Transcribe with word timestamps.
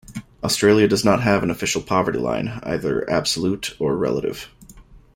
Australia 0.43 0.87
does 0.87 1.05
not 1.05 1.21
have 1.21 1.43
an 1.43 1.51
official 1.51 1.79
poverty 1.79 2.17
line, 2.17 2.59
either 2.63 3.07
absolute 3.07 3.75
or 3.79 3.95
relative. 3.95 4.49